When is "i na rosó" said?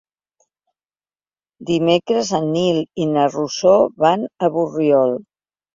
3.05-3.79